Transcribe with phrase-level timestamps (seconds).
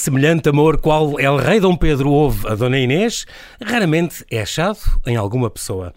[0.00, 3.26] Semelhante amor qual El Rei Dom Pedro houve a Dona Inês,
[3.62, 5.92] raramente é achado em alguma pessoa.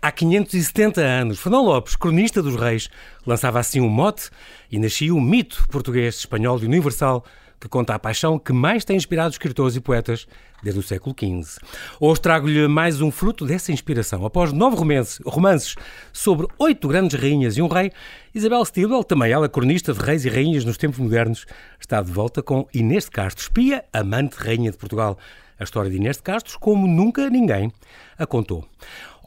[0.00, 2.88] Há 570 anos, Fernão Lopes, cronista dos reis,
[3.26, 4.30] lançava assim um mote
[4.70, 7.26] e nascia o mito português, espanhol e universal
[7.62, 10.26] que conta a paixão que mais tem inspirado escritores e poetas
[10.64, 11.60] desde o século XV.
[12.00, 14.26] Hoje trago-lhe mais um fruto dessa inspiração.
[14.26, 14.76] Após nove
[15.24, 15.76] romances,
[16.12, 17.92] sobre oito grandes rainhas e um rei,
[18.34, 21.46] Isabel Stilwell, também ela cronista de reis e rainhas nos tempos modernos,
[21.78, 25.16] está de volta com Inês de Castro, espia, amante rainha de Portugal.
[25.56, 27.72] A história de Inês de Castro, como nunca ninguém
[28.18, 28.66] a contou.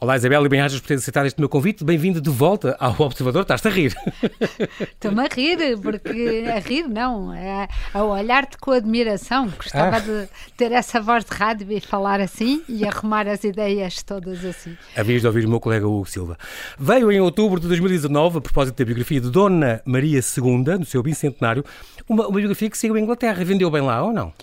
[0.01, 1.81] Olá Isabel e bem-ajas por ter aceitado este meu convite.
[1.81, 3.43] Bem-vindo de volta ao Observador.
[3.43, 3.95] Estás-te a rir?
[4.91, 9.47] Estou-me a rir, porque a rir não, é a olhar-te com admiração.
[9.57, 9.99] Gostava ah.
[9.99, 10.27] de
[10.57, 14.75] ter essa voz de rádio e falar assim e arrumar as ideias todas assim.
[14.97, 16.37] Havias de ouvir o meu colega Hugo Silva.
[16.77, 21.01] Veio em outubro de 2019, a propósito da biografia de Dona Maria II, no seu
[21.01, 21.63] bicentenário,
[22.07, 23.45] uma, uma biografia que saiu em Inglaterra.
[23.45, 24.33] Vendeu bem lá ou não?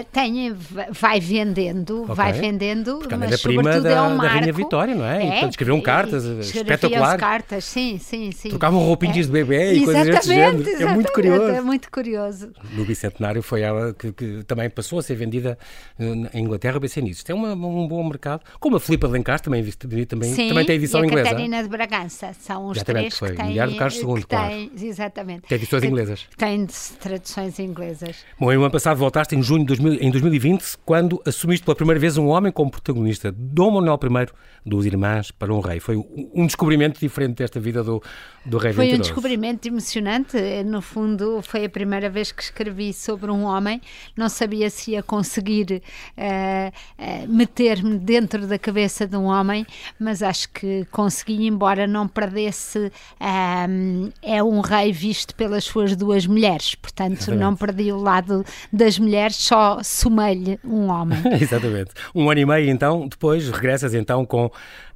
[0.00, 0.54] Uh, tem,
[0.90, 2.14] vai vendendo, okay.
[2.14, 4.22] vai vendendo, Porque mas prima sobretudo da, é um marco.
[4.22, 5.22] da Rainha Vitória, não é?
[5.22, 7.20] é então escreviam cartas espetaculares.
[7.20, 8.48] cartas, sim, sim, sim.
[8.48, 9.22] Trocavam roupinhas é.
[9.22, 10.68] de bebê e coisas desse género.
[10.82, 11.44] É muito curioso.
[11.44, 12.52] É muito curioso.
[12.72, 15.58] No Bicentenário foi ela que, que também passou a ser vendida
[15.98, 17.24] eh, em Inglaterra, pensei nisso.
[17.28, 18.42] É uma, um bom mercado.
[18.58, 19.62] Como a Filipa de também,
[20.06, 21.30] também, sim, também tem edição e a inglesa.
[21.30, 23.30] Catarina de Bragança, são os exatamente, três foi.
[23.30, 23.46] que têm...
[23.46, 24.48] Milhar de Carlos II, claro.
[24.48, 25.42] Tem, exatamente.
[25.48, 26.26] Tem edições inglesas.
[26.36, 26.66] Tem
[27.00, 28.16] traduções inglesas.
[28.38, 31.74] Bom, em ano passado voltaste em junho de 2000, em 2000 2020, quando assumiste pela
[31.74, 34.26] primeira vez um homem como protagonista, Dom Manuel I,
[34.68, 35.80] dos Irmãs para um Rei.
[35.80, 35.96] Foi
[36.34, 38.02] um descobrimento diferente desta vida do,
[38.44, 40.36] do Rei Foi um descobrimento emocionante.
[40.64, 43.80] No fundo, foi a primeira vez que escrevi sobre um homem.
[44.16, 45.82] Não sabia se ia conseguir
[46.18, 49.66] uh, uh, meter-me dentro da cabeça de um homem,
[49.98, 52.92] mas acho que consegui, embora não perdesse.
[53.20, 57.40] Um, eh, é um rei visto pelas suas duas mulheres, portanto, Exatamente.
[57.40, 61.18] não perdi o lado das mulheres, só somei-lhe um homem.
[61.40, 61.92] Exatamente.
[62.14, 64.50] Um ano e meio, então, depois regressas então com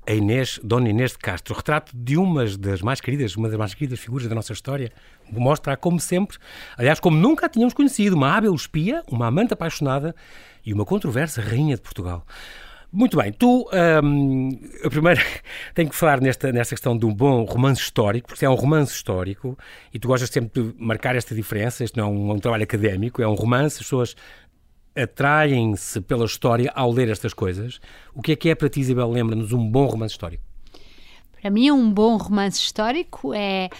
[0.08, 3.74] a Inês, Dona Inês de Castro, retrato de uma das mais queridas, uma das mais
[3.74, 4.90] queridas figuras da nossa história.
[5.30, 6.38] Mostra como sempre,
[6.78, 10.14] aliás, como nunca a tínhamos conhecido, uma hábil espia, uma amante apaixonada
[10.64, 12.24] e uma controversa rainha de Portugal.
[12.90, 13.68] Muito bem, tu,
[14.02, 14.48] hum,
[14.82, 15.22] a primeira,
[15.74, 18.94] tenho que falar nesta, nesta questão de um bom romance histórico, porque é um romance
[18.94, 19.58] histórico
[19.92, 21.84] e tu gostas sempre de marcar esta diferença.
[21.84, 24.16] Este não é um, um trabalho académico, é um romance, as pessoas
[25.02, 27.80] atraem-se pela história ao ler estas coisas.
[28.14, 29.10] O que é que é para ti, Isabel?
[29.10, 30.42] Lembra-nos um bom romance histórico?
[31.40, 33.70] Para mim, um bom romance histórico é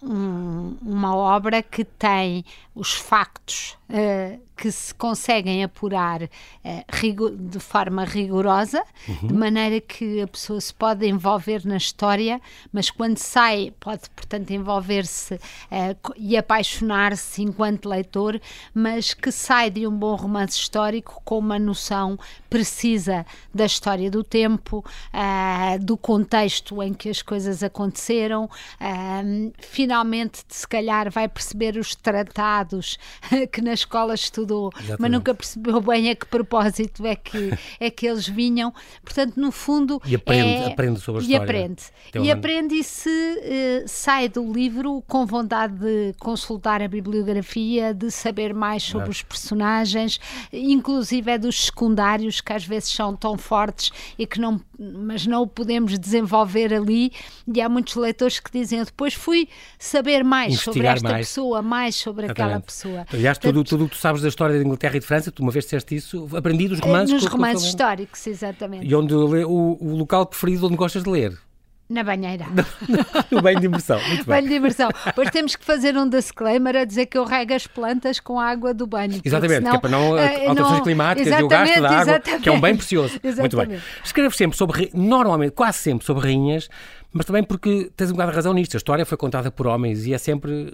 [0.00, 8.04] um, uma obra que tem os factos uh, que se conseguem apurar uh, de forma
[8.04, 9.28] rigorosa, uhum.
[9.28, 12.38] de maneira que a pessoa se pode envolver na história,
[12.70, 18.38] mas quando sai, pode, portanto, envolver-se uh, e apaixonar-se enquanto leitor,
[18.74, 22.18] mas que sai de um bom romance histórico com uma noção
[22.50, 24.84] precisa da história do tempo,
[25.14, 28.50] uh, do contexto em que as coisas aconteceram.
[29.58, 32.98] finalmente, se calhar, vai perceber os tratados
[33.50, 35.00] que na escola estudou estudou, Exatamente.
[35.00, 38.74] mas nunca percebeu bem a que propósito é que, é que eles vinham.
[39.04, 40.02] Portanto, no fundo.
[40.04, 41.40] E aprende, é, aprende sobre a história.
[41.40, 41.82] E aprende.
[42.14, 48.10] e aprende e se uh, sai do livro com vontade de consultar a bibliografia, de
[48.10, 49.10] saber mais sobre é.
[49.10, 50.18] os personagens,
[50.52, 55.42] inclusive é dos secundários que às vezes são tão fortes e que não, mas não
[55.42, 57.12] o podemos desenvolver ali.
[57.52, 59.48] E há muitos leitores que dizem: depois fui
[59.78, 61.28] saber mais Investigar sobre esta mais.
[61.28, 62.48] pessoa, mais sobre Exatamente.
[62.48, 63.06] aquela pessoa.
[63.12, 65.42] Aliás, tudo, tudo o que tu sabes da história da Inglaterra e de França, tu
[65.42, 67.12] uma vez disseste isso, aprendi dos romances.
[67.12, 68.86] Nos romances históricos, exatamente.
[68.86, 71.38] E onde o, o local preferido onde gostas de ler?
[71.90, 72.46] Na banheira.
[73.32, 73.98] no banho de imersão.
[73.98, 74.36] Muito bem.
[74.36, 74.88] Banho de imersão.
[75.06, 78.46] Depois temos que fazer um disclaimer a dizer que eu rego as plantas com a
[78.46, 79.20] água do banho.
[79.24, 82.20] Exatamente, senão, que é para não uh, alterações não, climáticas e o gasto da água,
[82.20, 83.18] que é um bem precioso.
[83.20, 83.56] Exatamente.
[83.56, 83.82] Muito bem.
[84.04, 86.68] Escrevo sempre sobre, normalmente, quase sempre sobre rainhas,
[87.12, 88.76] mas também porque tens um bocado de razão nisto.
[88.76, 90.72] A história foi contada por homens e é sempre.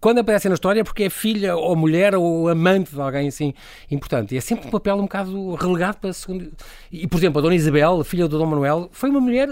[0.00, 3.54] Quando aparece na história é porque é filha ou mulher ou amante de alguém assim
[3.90, 4.34] importante.
[4.34, 6.52] E é sempre um papel um bocado relegado para segundo.
[6.92, 9.48] E, por exemplo, a Dona Isabel, filha do Dom Manuel, foi uma mulher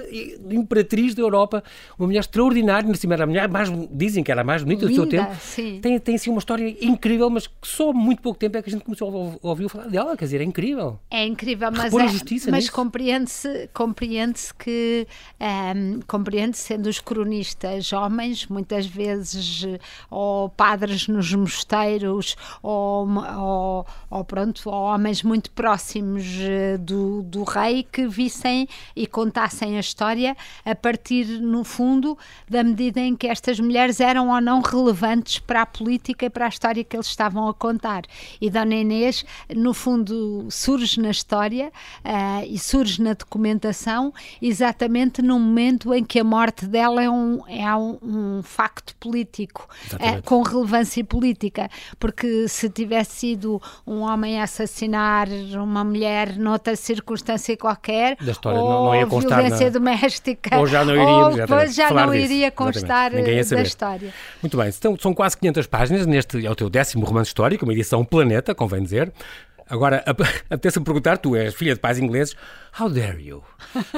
[0.50, 1.62] imperatriz da Europa,
[1.98, 2.88] uma mulher extraordinária.
[2.88, 3.70] Na cima era a mulher mais.
[3.90, 5.34] Dizem que era a mais bonita Linda, do seu tempo.
[5.40, 5.80] Sim.
[5.80, 8.68] Tem, tem assim uma história incrível, mas que só há muito pouco tempo é que
[8.68, 10.14] a gente começou a ouvir falar dela.
[10.16, 10.98] Quer dizer, é incrível.
[11.10, 15.06] É incrível, mas, é, mas compreende-se compreende que.
[15.40, 16.25] Um, compreende,
[16.56, 19.64] sendo os cronistas homens, muitas vezes
[20.10, 26.24] ou padres nos mosteiros, ou, ou, ou pronto, ou homens muito próximos
[26.80, 32.16] do, do rei que vissem e contassem a história a partir, no fundo,
[32.48, 36.46] da medida em que estas mulheres eram ou não relevantes para a política e para
[36.46, 38.02] a história que eles estavam a contar.
[38.40, 39.24] E Dona Inês,
[39.54, 41.72] no fundo, surge na história
[42.04, 47.42] uh, e surge na documentação exatamente no momento em que a morte dela é um,
[47.48, 51.68] é um, um facto político, uh, com relevância política,
[51.98, 58.58] porque se tivesse sido um homem a assassinar uma mulher noutra circunstância qualquer, da história
[58.58, 59.72] ou não, não ia constar violência na...
[59.72, 64.12] doméstica, ou já não iria, ou, já não iria constar da história.
[64.42, 67.72] Muito bem, então, são quase 500 páginas, neste é o teu décimo romance histórico, uma
[67.72, 69.12] edição Planeta, convém dizer.
[69.68, 70.02] Agora,
[70.50, 72.36] apetece-me perguntar, tu és filha de pais ingleses,
[72.78, 73.42] how dare you?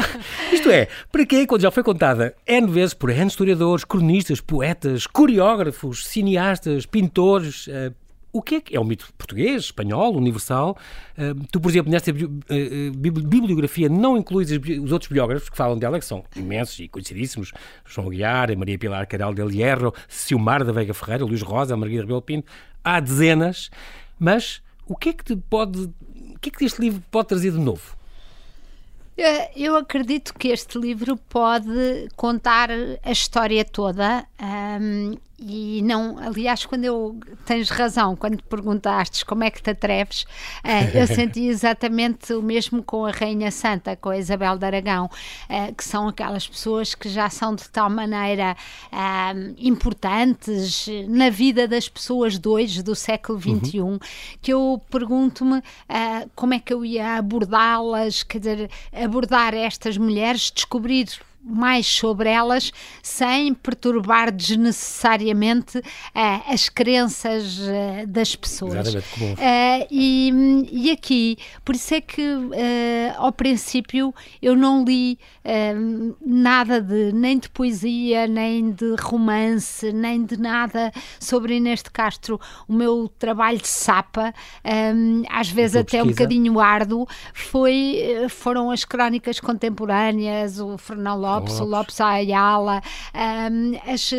[0.53, 5.07] Isto é, para quê, quando já foi contada N vezes por N historiadores, cronistas, poetas,
[5.07, 7.95] coreógrafos, cineastas, pintores, uh,
[8.33, 10.77] o que é que é um mito português, espanhol, universal?
[11.17, 12.15] Uh, tu, por exemplo, nesta uh,
[12.95, 17.53] bibliografia não incluís os outros biógrafos que falam dela, que são imensos e conhecidíssimos,
[17.87, 22.23] João Aguiar, Maria Pilar Caral del Hierro, Silmar da Veiga Ferreira, Luís Rosa, Margarida Rebelo
[22.23, 22.51] Pinto,
[22.85, 23.71] há dezenas,
[24.19, 27.53] mas o que é que te pode, o que é que este livro pode trazer
[27.53, 27.97] de novo?
[29.57, 32.71] Eu acredito que este livro pode contar
[33.03, 39.51] a história toda um, e não, aliás, quando eu tens razão, quando perguntaste como é
[39.51, 40.23] que te atreves,
[40.65, 45.07] uh, eu senti exatamente o mesmo com a Rainha Santa, com a Isabel de Aragão,
[45.07, 48.57] uh, que são aquelas pessoas que já são de tal maneira
[48.93, 53.99] uh, importantes na vida das pessoas de hoje, do século XXI, uhum.
[54.43, 55.63] que eu pergunto-me
[56.35, 61.09] como é que eu ia abordá-las, quer dizer, abordar estas mulheres, descobrir
[61.49, 62.71] mais sobre elas
[63.03, 65.83] sem perturbar desnecessariamente uh,
[66.53, 68.95] as crenças uh, das pessoas.
[68.95, 68.99] Uh,
[69.91, 72.23] e, e aqui, por isso é que
[73.17, 75.19] ao princípio eu não li
[76.21, 82.41] nada de nem de poesia, nem de romance, nem de nada sobre Inês de Castro.
[82.67, 84.35] O meu trabalho de sapa,
[84.95, 91.38] um, às vezes até um bocadinho árduo, foi, foram as crónicas contemporâneas, o Fernão Lopes,
[91.39, 92.83] o Lopes Ayala,
[93.15, 94.11] um, as,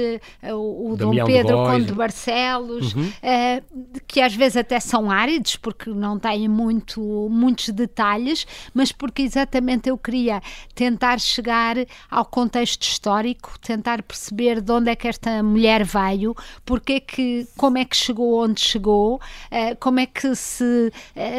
[0.53, 3.07] o, o Dom Pedro Conde de Barcelos, uhum.
[3.07, 9.21] uh, que às vezes até são áridos, porque não têm muito, muitos detalhes, mas porque
[9.21, 10.41] exatamente eu queria
[10.75, 11.75] tentar chegar
[12.09, 16.35] ao contexto histórico, tentar perceber de onde é que esta mulher veio,
[16.65, 20.91] porque é que, como é que chegou onde chegou, uh, como é que se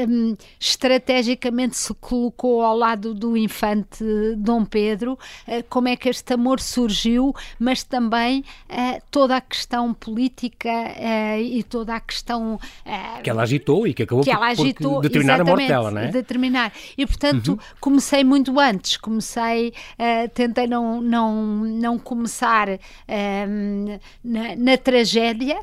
[0.08, 4.04] um, estrategicamente se colocou ao lado do infante
[4.36, 5.18] Dom Pedro,
[5.60, 11.40] uh, como é que este amor surgiu, mas também uh, toda a questão política uh,
[11.40, 15.02] e toda a questão uh, que ela agitou e que acabou que por, agitou, por
[15.02, 16.08] determinar a morte dela, não é?
[16.08, 16.72] Determinar.
[16.96, 17.58] E portanto uhum.
[17.80, 19.72] comecei muito antes, comecei,
[20.34, 22.68] tentei não, não, não começar
[24.24, 25.60] na, na, tragédia,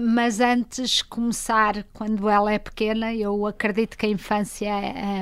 [0.00, 3.14] mas antes começar quando ela é pequena.
[3.14, 4.72] Eu acredito que a infância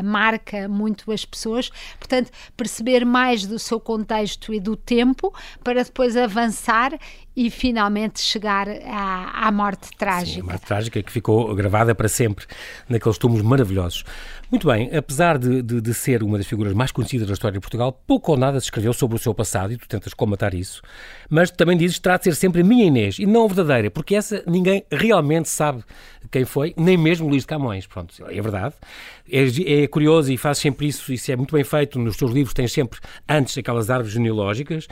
[0.02, 4.05] marca muito as pessoas, portanto perceber mais do seu contexto
[4.52, 5.32] e do tempo
[5.62, 6.92] para depois avançar
[7.36, 10.36] e finalmente chegar à, à morte trágica.
[10.36, 12.46] Sim, a morte trágica que ficou gravada para sempre
[12.88, 14.04] naqueles túmulos maravilhosos.
[14.50, 17.60] Muito bem, apesar de, de, de, ser uma das figuras mais conhecidas da história de
[17.60, 20.82] Portugal, pouco ou nada se escreveu sobre o seu passado e tu tentas combatar isso,
[21.28, 23.90] mas também dizes que terá de ser sempre a minha Inês e não a verdadeira,
[23.90, 25.82] porque essa ninguém realmente sabe
[26.30, 27.86] quem foi, nem mesmo Luís de Camões.
[27.86, 28.74] Pronto, é verdade.
[29.30, 31.98] É, é curioso e fazes sempre isso, isso é muito bem feito.
[31.98, 32.98] Nos teus livros tens sempre
[33.28, 34.86] antes aquelas árvores genealógicas,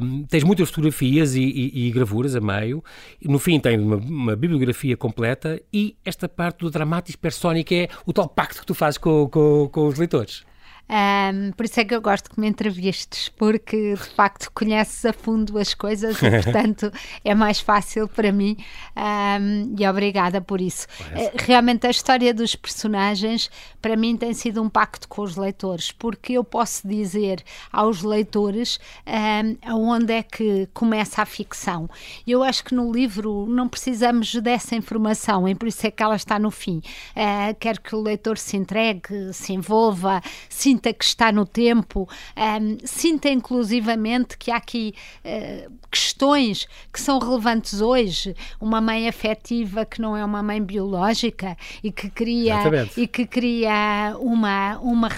[0.00, 2.82] um, tens muitas fotografias e, e, e, gravuras a meio,
[3.22, 8.12] no fim tem uma, uma, bibliografia completa e esta parte do dramático persónico é o
[8.12, 10.44] tal pacto que tu fazes com, com, com os leitores.
[10.88, 15.12] Um, por isso é que eu gosto que me entrevistes, porque de facto conheces a
[15.12, 16.92] fundo as coisas e, portanto,
[17.24, 18.56] é mais fácil para mim.
[18.96, 20.86] Um, e obrigada por isso.
[21.00, 23.50] Uh, realmente, a história dos personagens,
[23.80, 28.78] para mim, tem sido um pacto com os leitores, porque eu posso dizer aos leitores
[29.06, 31.88] um, aonde é que começa a ficção.
[32.26, 36.16] Eu acho que no livro não precisamos dessa informação, e por isso é que ela
[36.16, 36.78] está no fim.
[37.16, 42.08] Uh, quero que o leitor se entregue, se envolva, se sinta que está no tempo,
[42.36, 48.34] um, sinta inclusivamente que há aqui uh, questões que são relevantes hoje.
[48.60, 52.56] Uma mãe afetiva que não é uma mãe biológica e que cria,
[52.96, 55.08] e que cria uma, uma,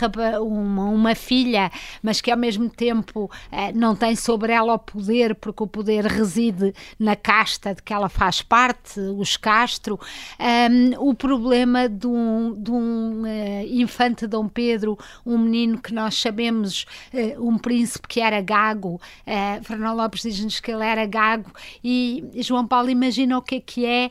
[0.40, 1.70] uma, uma filha,
[2.02, 3.30] mas que ao mesmo tempo uh,
[3.74, 8.08] não tem sobre ela o poder, porque o poder reside na casta de que ela
[8.08, 9.98] faz parte, os Castro.
[10.38, 16.14] Um, o problema de um, de um uh, infante Dom Pedro, um menino que nós
[16.20, 19.00] sabemos, uh, um príncipe que era gago.
[19.26, 21.50] Uh, Fernão Lopes diz-nos que ele era gago
[21.82, 24.10] e João Paulo imagina o que é que é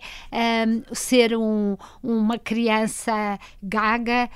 [0.68, 4.30] um, ser um, uma criança gaga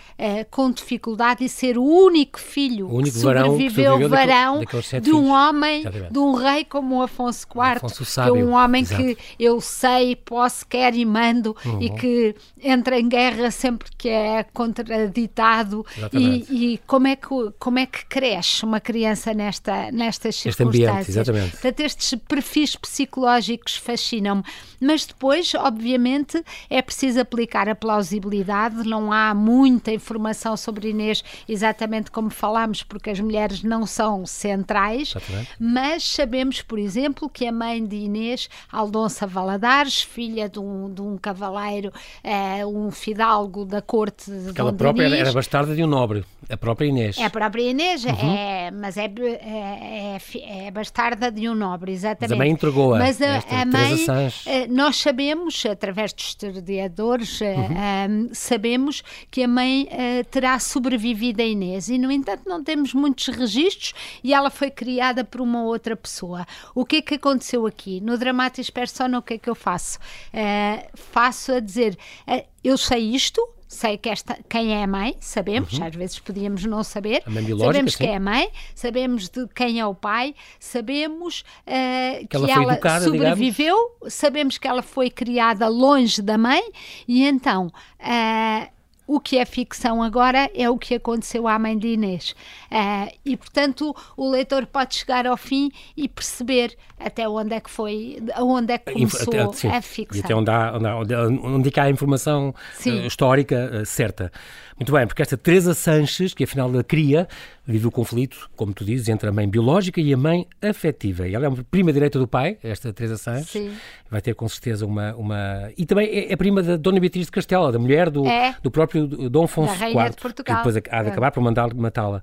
[0.52, 5.22] com dificuldade e ser o único filho o único que sobreviveu, varão, varão de um
[5.24, 5.30] filhos.
[5.30, 6.14] homem, Exatamente.
[6.14, 9.02] de um rei como Afonso IV, Afonso que é um homem Exato.
[9.04, 11.82] que eu sei, posso, quero e mando Uhum.
[11.82, 17.30] e que entra em guerra sempre que é contraditado e, e, como é que
[17.60, 20.90] como é que cresce uma criança nesta nestas este circunstâncias?
[20.90, 21.52] ambiente, exatamente.
[21.52, 24.44] Portanto, estes perfis psicológicos fascinam-me.
[24.82, 28.78] Mas depois obviamente é preciso aplicar a plausibilidade.
[28.88, 35.14] Não há muita informação sobre Inês exatamente como falámos porque as mulheres não são centrais.
[35.16, 35.50] Exatamente.
[35.60, 41.02] mas sabemos por exemplo que a mãe de Inês Aldonça Valadares filha de um, de
[41.02, 41.94] um cavaleiro
[42.24, 46.58] é, um fidalgo da corte de Dom própria era, era bastarda de um nobre, a
[46.58, 47.18] própria Inês.
[47.18, 48.12] É a própria Inês, Uhum.
[48.36, 52.22] é, mas é, é, é é bastarda de um nobre, exatamente.
[52.30, 54.06] Mas a mãe entregou-a, Mas a, esta a mãe,
[54.46, 58.28] eh, nós sabemos, através dos historiadores, eh, Uhum.
[58.30, 62.94] eh, sabemos que a mãe eh, terá sobrevivido a Inês e, no entanto, não temos
[62.94, 63.94] muitos registros
[64.24, 66.46] e ela foi criada por uma outra pessoa.
[66.76, 68.00] O que é que aconteceu aqui?
[68.02, 69.98] No Dramatis Persona, o que é que eu faço?
[70.34, 75.16] Eh, faço a dizer, eh, eu sei isto, sei que esta, quem é a mãe,
[75.20, 77.28] sabemos, às vezes podíamos não saber, Uhum.
[77.28, 77.98] A mãe biológica, sabemos sim.
[78.00, 82.64] quem é a mãe, sabemos de quem é o pai, sabemos eh, que, ela foi
[82.64, 86.64] ela educada, sobreviveu, sabemos que ela foi criada longe da mãe
[87.08, 88.70] e então eh,
[89.12, 92.36] o que é ficção agora é o que aconteceu à mãe de Inês.
[92.70, 97.70] Eh, e, portanto, o leitor pode chegar ao fim e perceber até onde é que
[97.72, 99.68] foi, onde é que começou até- sim.
[99.70, 100.22] a E ficção.
[100.24, 100.86] até onde, há, onde,
[101.16, 102.54] há- onde, onde é há a informação
[102.86, 104.32] eh, histórica eh, certa.
[104.78, 107.28] Muito bem, porque esta Teresa Sanches, que afinal a cria,
[107.72, 111.28] vive o conflito, como tu dizes, entre a mãe biológica e a mãe afetiva.
[111.28, 113.50] E ela é uma prima direita do pai, esta Teresa Sanches.
[113.50, 113.72] Sim.
[114.10, 115.14] Vai ter com certeza uma.
[115.16, 115.70] uma...
[115.78, 118.56] E também é, é prima da Dona Beatriz de Castela, da mulher do, É.
[118.64, 121.12] do próprio Dom Afonso IV, que depois há de É.
[121.12, 122.22] acabar por mandar matá-la.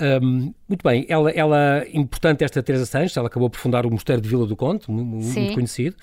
[0.00, 4.22] Hum, muito bem, ela, ela, importante esta Teresa Sanches, ela acabou por fundar o Mosteiro
[4.22, 5.40] de Vila do Conde, mu- mu- Sim.
[5.40, 5.96] muito conhecido,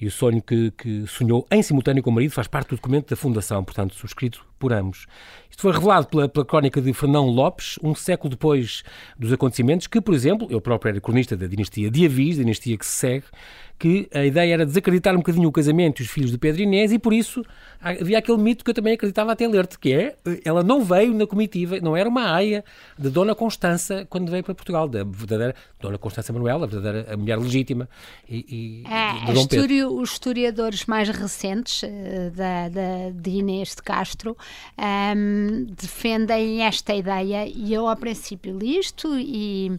[0.00, 3.08] e o sonho que, que sonhou em simultâneo com o marido faz parte do documento
[3.08, 5.06] da fundação, portanto, subscrito por ambos.
[5.50, 8.82] Isto foi revelado pela, pela crónica de Fernão Lopes, um século depois
[9.18, 12.84] dos acontecimentos, que, por exemplo, eu próprio era cronista da dinastia de Avis, dinastia que
[12.84, 13.24] se segue,
[13.78, 16.92] que a ideia era desacreditar um bocadinho o casamento e os filhos de Pedro Inês,
[16.92, 17.44] e por isso
[17.80, 21.26] havia aquele mito que eu também acreditava até ler-te, que é, ela não veio na
[21.26, 22.64] comitiva, não era uma aia
[22.98, 27.16] de Dona Constança quando veio para Portugal, da verdadeira Dona Constança Manuela, a verdadeira a
[27.18, 27.86] mulher legítima
[28.28, 29.64] e, e É, Dom Pedro.
[29.66, 34.36] história- os historiadores mais recentes eh, da, da- de Inês de Castro
[34.78, 39.70] ehm, defendem esta ideia e eu ao princípio li isto e,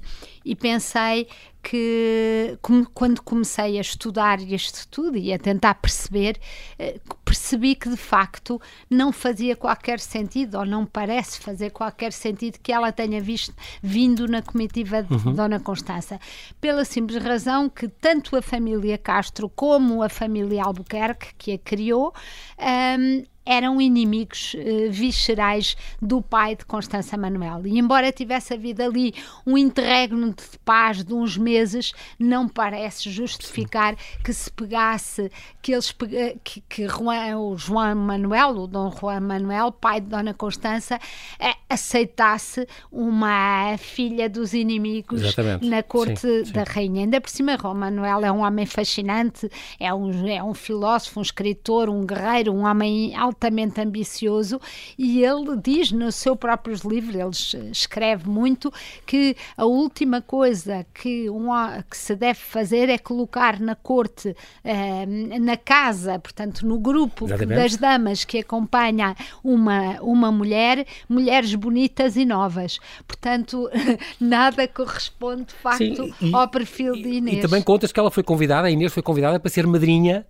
[0.46, 1.28] e pensei
[1.62, 2.58] que
[2.94, 6.40] quando comecei a estudar este tudo e a tentar perceber,
[6.80, 12.60] eh, percebi que de facto não fazia qualquer sentido ou não parece fazer qualquer sentido
[12.62, 16.20] que ela tenha visto, vindo na comitiva de Dona Constança,
[16.62, 22.14] pela simples razão que tanto a família Castro como a família Albuquerque, que a criou,
[22.58, 27.66] ehm, eram inimigos eh, viscerais do pai de Constança Manuel.
[27.66, 29.14] E embora tivesse havido ali
[29.46, 35.92] um interregno de paz de uns meses, não parece justificar que se pegasse, que eles
[35.92, 41.00] pega- que, que Juan- o João Manuel, o Dom Juan Manuel, pai de Dona Constança,
[41.40, 45.68] eh, aceitasse uma filha dos inimigos Exatamente.
[45.70, 46.52] na corte Sim, sim.
[46.52, 47.02] da rainha.
[47.02, 49.50] Ainda por cima, João Manuel é um homem fascinante,
[49.80, 53.37] é um, é um filósofo, um escritor, um guerreiro, um homem altamente
[53.82, 54.60] ambicioso
[54.98, 58.72] e ele diz nos seus próprios livros, ele es- escreve muito,
[59.06, 61.48] que a última coisa que, um,
[61.90, 67.58] que se deve fazer é colocar na corte, eh, na casa, portanto, no grupo Exatamente.
[67.60, 72.80] das damas que acompanha uma, uma mulher, mulheres bonitas e novas.
[73.08, 73.70] Portanto,
[74.20, 77.38] nada corresponde de facto Sim, e- ao perfil de Inês.
[77.38, 80.26] E também contas que ela foi convidada, a Inês foi convidada para ser madrinha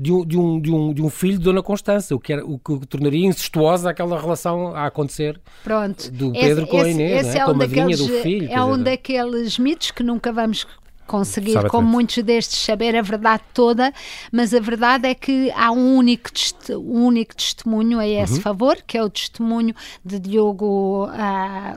[0.00, 2.46] de um, de um, de um, de um filho de Dona Constança, o que, era,
[2.46, 6.10] o que tornaria incestuosa aquela relação a acontecer Pronto.
[6.12, 7.40] do Pedro esse, com a Inês, esse é?
[7.40, 8.48] é com a um madrinha daqueles, do filho.
[8.52, 10.64] É um daqueles mitos que nunca vamos
[11.04, 13.92] conseguir, Sabe como muitos destes, saber a verdade toda,
[14.30, 16.28] mas a verdade é que há um único,
[16.72, 18.40] um único testemunho a esse Uhum.
[18.42, 19.74] favor, que é o testemunho
[20.04, 21.08] de Diogo,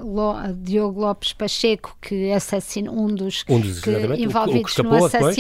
[0.02, 4.18] Lo- Diogo Lopes Pacheco, que assassinou um dos, Um dos, que- exatamente, o que- o
[4.18, 5.36] que envolvidos no escapou depois.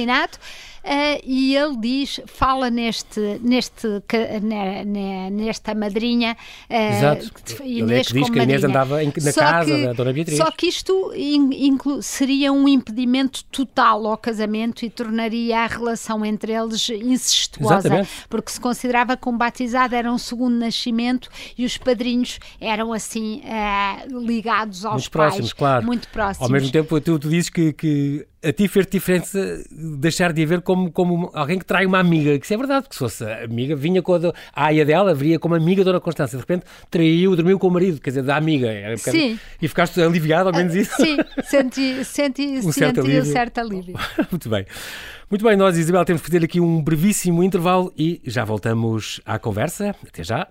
[0.84, 6.36] Ah, e ele diz, fala neste, neste, ca- ne- ne- nesta madrinha
[6.70, 7.32] uh, Exato.
[7.64, 10.38] Ele é que diz que a Inês andava em- na casa da Dona Beatriz.
[10.38, 16.54] Só que isto in- seria um impedimento total ao casamento e tornaria a relação entre
[16.54, 18.10] eles incestuosa, Exatamente.
[18.30, 23.42] porque se considerava que um batizado era um segundo nascimento e os padrinhos eram assim
[23.46, 25.86] eh, ligados aos Muito próximos, pais, claro.
[25.86, 26.48] muito próximos.
[26.48, 30.62] Ao mesmo tempo, tu, tu dizes que, que a ti fez diferença deixar de haver
[30.62, 33.76] como, como alguém que trai uma amiga, que isso é verdade, porque se fosse amiga,
[33.76, 36.66] vinha com a, do- a aia dela, viria como amiga da Dona Constância, de repente
[36.90, 38.68] traiu, dormiu com o marido, quer dizer, da amiga.
[38.72, 39.40] Era um bocado- Sim.
[39.62, 40.96] E ficaste aliviado, ao menos isso.
[40.96, 43.96] Sim, senti, senti, Um certo senti um certo alívio.
[44.32, 44.66] Muito bem.
[45.30, 49.38] Muito bem, nós, Isabel, temos que fazer aqui um brevíssimo intervalo e já voltamos à
[49.40, 49.96] conversa.
[50.06, 50.48] Até já.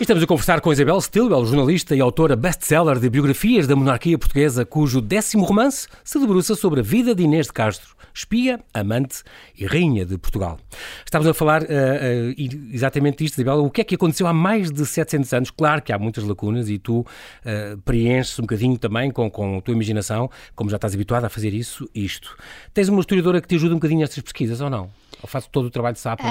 [0.00, 4.64] Estamos a conversar com Isabel Stilwell, jornalista e autora best-seller de biografias da monarquia portuguesa,
[4.64, 9.24] cujo décimo romance se debruça sobre a vida de Inês de Castro, espia, amante
[9.58, 10.56] e rainha de Portugal.
[11.04, 12.34] Estamos a falar eh, eh,
[12.72, 15.50] exatamente disto, Isabel, o que é que aconteceu há mais de 700 anos.
[15.50, 17.04] Claro que há muitas lacunas e tu
[17.44, 21.30] eh, preenches um bocadinho também com, com a tua imaginação, como já estás habituada a
[21.30, 22.36] fazer isso, isto.
[22.72, 24.88] Tens uma historiadora que te ajuda um bocadinho nestas pesquisas ou não?
[25.20, 26.22] Ou faz todo o trabalho de sapo?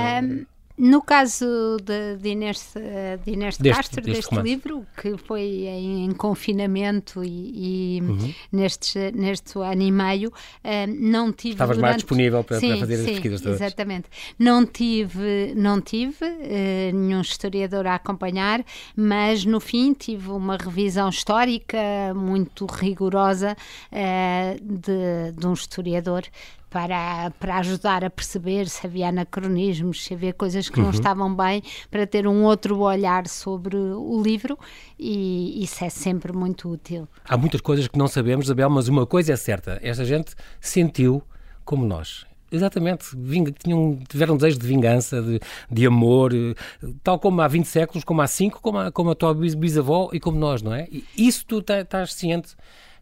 [0.78, 2.74] No caso de, de Inês,
[3.26, 8.02] de Inês de Deste- Castro, deste deste, livro, que foi em, em confinamento e, e
[8.02, 8.34] Uhum.
[8.52, 10.32] neste, neste ano e meio,
[10.64, 11.54] eh, não tive.
[11.56, 13.60] Estavas mais durante- disponível para- para Sim, fazer as sim, pesquisas todas.
[13.62, 14.06] Exatamente.
[14.38, 18.64] Não tive, não tive eh, nenhum historiador a acompanhar,
[18.96, 21.78] mas no fim tive uma revisão histórica
[22.16, 23.58] muito rigorosa
[23.92, 26.22] eh, de, de um historiador
[26.70, 31.62] para, para ajudar a perceber se havia anacronismos, se havia coisas que não estavam bem,
[31.90, 34.58] para ter um outro olhar sobre o livro
[35.00, 37.08] e isso é sempre muito útil.
[37.28, 41.22] Há muitas coisas que não sabemos, Isabel, mas uma coisa é certa: esta gente sentiu
[41.64, 42.26] como nós.
[42.50, 45.38] Exatamente, vinga- tinham, tiveram um desejo de vingança, de,
[45.70, 46.32] de amor,
[47.04, 50.20] tal como há 20 séculos, como há 5, como como a tua bis- bisavó e
[50.20, 50.88] como nós, não é?
[50.90, 52.56] E isso tu tá- estás ciente.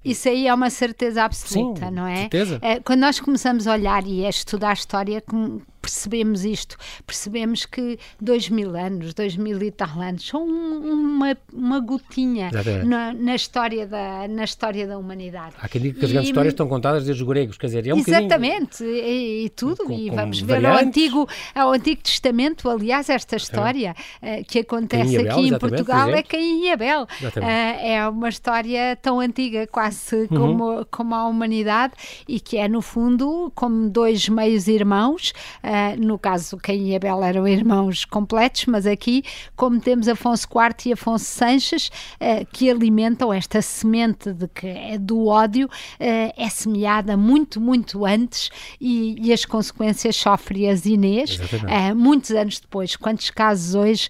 [0.06, 2.18] Isso aí é uma certeza absoluta, Sim, não é?
[2.18, 2.60] certeza.
[2.62, 6.76] Eh, Quando nós começamos a olhar e a estudar a história, com- percebemos isto.
[7.06, 12.50] Percebemos que dois mil anos, dois mil e tal anos, são um- uma, uma gotinha
[12.86, 15.54] na, na história da, na história da humanidade.
[15.62, 17.88] Há quem diga que as E- grandes histórias estão contadas desde os gregos, quer dizer,
[17.88, 17.98] é um.
[18.00, 20.78] Exatamente, e, e tudo, Com- e vamos ver ao.
[20.78, 26.10] Antigo, ao Antigo Testamento, aliás, esta história eh, que acontece Abel, aqui em por Portugal
[26.10, 26.24] é.
[26.24, 27.08] Caim e Abel.
[27.42, 30.28] Eh, é uma história tão antiga quase Uhum.
[30.28, 31.94] como, como a humanidade
[32.28, 35.34] e que é, no fundo, como dois meios irmãos,
[35.76, 39.24] eh, no caso Caim e Abel eram irmãos completos, mas aqui,
[39.56, 44.98] como temos Afonso IV e Afonso Sanches, eh, que alimentam esta semente de que é
[44.98, 51.74] do ódio, eh, é semeada muito, muito antes e, e as consequências sofre-as Inês, Exatamente.
[51.74, 52.96] eh, muitos anos depois.
[52.96, 54.08] Quantos casos hoje,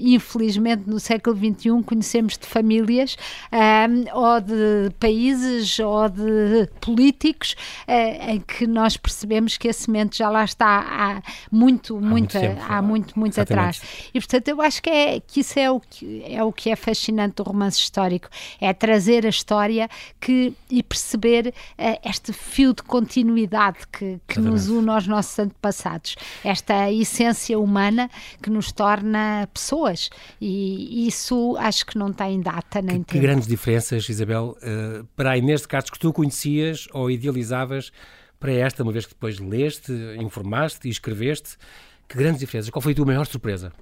[0.00, 3.16] infelizmente, no século XXI, conhecemos de famílias
[4.14, 7.56] ou de países ou de políticos
[8.28, 12.60] em que nós percebemos que a semente já lá está há muito, muito muito, tempo.
[12.68, 13.78] há muito, muito Exatamente.
[13.78, 14.08] atrás.
[14.14, 16.76] E portanto eu acho que, é, que isso é o que, é o que é
[16.76, 18.28] fascinante do romance histórico,
[18.60, 19.88] é trazer a história
[20.20, 26.16] que, e perceber eh, este fio de continuidade que, que nos une aos nossos antepassados,
[26.44, 28.10] esta essência humana
[28.42, 33.22] que nos torna pessoas e isso acho que não tem data nem Que tempo.
[33.22, 37.90] grandes diferenças, Isabel, eh, para a Inês de Castro que tu conhecias ou idealizavas
[38.44, 41.56] para esta, uma vez que depois leste, informaste e escreveste.
[42.06, 42.68] Que grandes diferenças.
[42.68, 43.72] Qual foi a tua maior surpresa?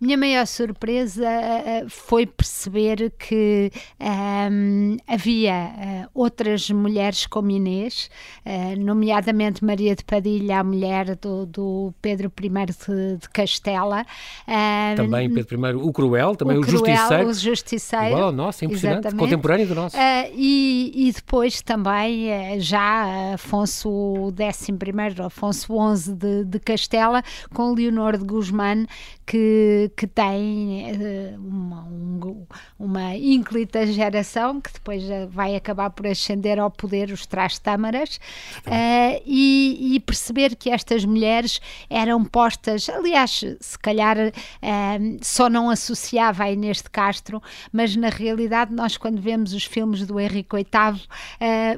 [0.00, 8.08] Minha maior surpresa eh, foi perceber que ehm, havia eh, outras mulheres como Inês,
[8.44, 14.04] eh, nomeadamente Maria de Padilha, a mulher do, do Pedro I de, de Castela.
[14.46, 17.28] eh, Também Pedro I, o Cruel, também o, Cruel, Justiceiro.
[17.28, 18.06] o Justiceiro.
[18.06, 19.00] Igual ao nosso, impressionante.
[19.00, 19.24] Exatamente.
[19.24, 19.96] Contemporâneo do nosso.
[20.34, 28.16] E, e depois também eh, já Afonso XI, Afonso XI de, de Castela, com Leonor
[28.16, 28.86] de Guzmán,
[29.28, 32.46] que, que tem uh, uma, um,
[32.78, 38.18] uma ínclita geração que depois vai acabar por ascender ao poder os trás-tâmaras
[38.66, 41.60] uh, e, e, perceber que estas mulheres
[41.90, 48.08] eram postas, aliás, se calhar uh, só não associava a Inês de Castro, mas na
[48.08, 51.06] realidade nós quando vemos os filmes do Henrique VIII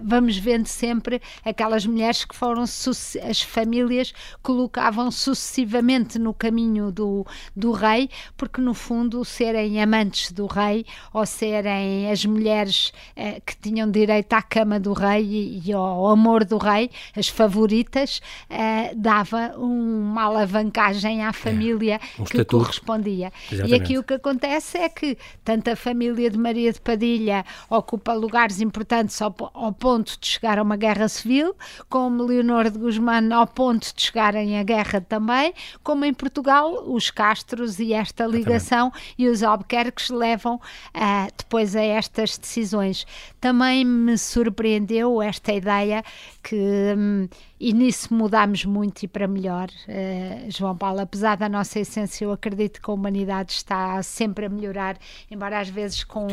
[0.04, 7.72] vamos vendo sempre aquelas mulheres que foram as famílias colocavam sucessivamente no caminho do, do
[7.72, 13.90] rei, porque no fundo serem amantes do rei ou serem as mulheres eh, que tinham
[13.90, 19.55] direito à cama do rei e, e ao amor do rei, as favoritas, eh, dava
[19.57, 22.64] uma alavancagem à família é, um que estatuto.
[22.64, 23.33] correspondia.
[23.50, 23.72] Exatamente.
[23.72, 28.12] E aqui o que acontece é que tanto a família de Maria de Padilha ocupa
[28.12, 31.55] lugares importantes ao, ao ponto de chegar a uma guerra civil,
[31.88, 37.11] como Leonor de Guzmán ao ponto de chegarem à guerra também, como em Portugal os
[37.30, 43.06] Castros e esta ligação e os Albuquerques levam uh, depois a estas decisões.
[43.40, 46.02] Também me surpreendeu esta ideia
[46.42, 47.28] que hum,
[47.60, 51.00] e nisso mudámos muito e para melhor, uh, João Paulo.
[51.00, 54.96] Apesar da nossa essência, eu acredito que a humanidade está sempre a melhorar,
[55.30, 56.26] embora às vezes com,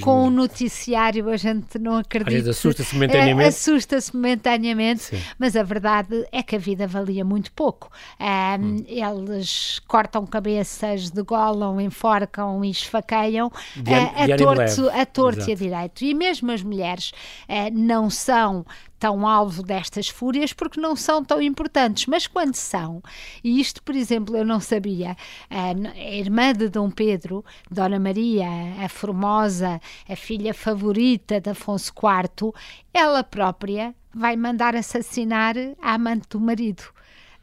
[0.00, 2.50] com o noticiário a gente não acredita.
[2.50, 3.44] Assusta-se momentaneamente.
[3.44, 5.20] Uh, assusta-se momentaneamente, Sim.
[5.36, 7.90] mas a verdade é que a vida valia muito pouco.
[8.20, 8.84] Um, hum.
[8.86, 15.56] Eles cortam cabeças, degolam, enforcam e esfaqueiam Diário, uh, a, torto, a torto e a
[15.56, 16.04] direito.
[16.04, 17.10] E mesmo as mulheres
[17.48, 18.64] uh, não são
[18.98, 23.00] tão alvo destas fúrias porque não são tão importantes, mas quando são,
[23.44, 25.16] e isto, por exemplo, eu não sabia,
[25.48, 28.48] a irmã de Dom Pedro, Dona Maria,
[28.84, 32.52] a Formosa, a filha favorita de Afonso IV,
[32.92, 36.82] ela própria vai mandar assassinar a amante do marido.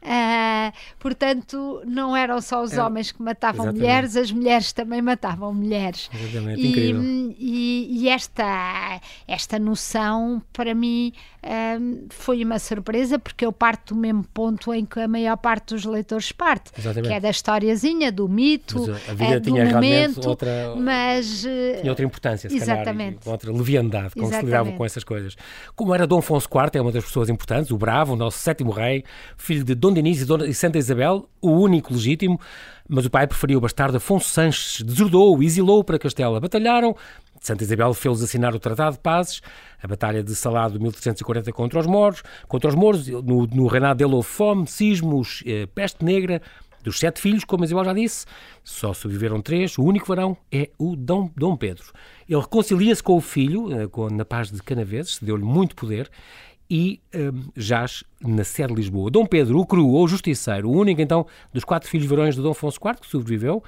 [0.06, 3.80] Uh, portanto, não eram só os é, homens que matavam exatamente.
[3.80, 6.08] mulheres, as mulheres também matavam mulheres.
[6.14, 7.02] Exatamente, e, incrível.
[7.36, 14.00] E, e, esta, esta noção, para mim, uh, foi uma surpresa, porque eu parto do
[14.00, 17.08] mesmo ponto em que a maior parte dos leitores parte, exatamente.
[17.08, 21.40] que é da historiazinha, do mito, a vida uh, do tinha momento, outra, mas...
[21.80, 23.18] tinha outra importância, se exatamente.
[23.18, 25.36] calhar, outra leviandade, como se lidava com essas coisas.
[25.74, 28.70] Como era Dom Afonso IV, é uma das pessoas importantes, o Bravo, o nosso sétimo
[28.70, 29.02] rei,
[29.36, 32.38] filho de Dom Denis e, Santa Isabel, o único legítimo,
[32.88, 36.38] mas o pai preferiu o bastardo Afonso Sanches, deserdou-o, exilou para Castela.
[36.38, 36.94] Batalharam,
[37.40, 39.40] Santa Isabel fez-los assinar o Tratado de Pazes,
[39.82, 43.98] a Batalha de Salado de 1340 contra os moros, contra os moros, no, no reinado
[43.98, 46.42] dele houve fome, sismos, eh, peste negra,
[46.84, 48.26] dos sete filhos, como Isabel já disse,
[48.62, 49.76] só sobreviveram três.
[49.76, 51.86] O único varão é o Dom, Dom Pedro.
[52.28, 56.08] Ele reconcilia-se com o filho, eh, na paz de Canaveses, deu-lhe muito poder,
[56.70, 59.10] e um, jaz na sede de Lisboa.
[59.10, 62.50] Dom Pedro, o cru ou justiceiro, o único então dos quatro filhos varões de Dom
[62.50, 63.62] Afonso IV que sobreviveu.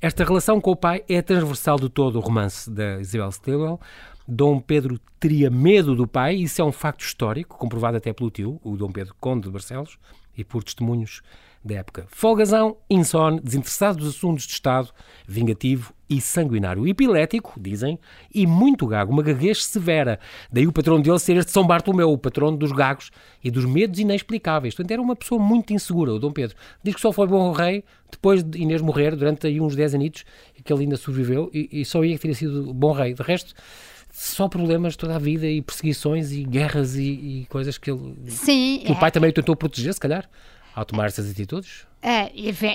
[0.00, 3.80] Esta relação com o pai é transversal de todo o romance da Isabel Stilwell.
[4.26, 8.60] Dom Pedro teria medo do pai, isso é um facto histórico, comprovado até pelo tio,
[8.62, 9.98] o Dom Pedro Conde de Barcelos,
[10.36, 11.22] e por testemunhos
[11.64, 12.06] da época.
[12.08, 14.90] Folgazão, insone, desinteressado dos assuntos de Estado,
[15.26, 16.86] vingativo e sanguinário.
[16.86, 17.98] Epilético, dizem,
[18.32, 20.18] e muito gago, uma gaguez severa.
[20.50, 23.10] Daí o patrão dele ser este São Bartolomeu, o patrono dos gagos
[23.42, 24.74] e dos medos inexplicáveis.
[24.74, 26.56] Portanto, era uma pessoa muito insegura, o Dom Pedro.
[26.82, 30.24] Diz que só foi bom rei depois de Inês morrer, durante aí uns 10 anitos,
[30.64, 33.12] que ele ainda sobreviveu, e, e só ia que teria sido bom rei.
[33.12, 33.54] De resto,
[34.12, 38.14] só problemas toda a vida e perseguições e guerras e, e coisas que ele.
[38.28, 38.82] Sim.
[38.84, 38.94] Que é.
[38.94, 40.28] o pai também o tentou proteger, se calhar
[40.74, 41.86] ao tomar essas atitudes?
[42.06, 42.30] É,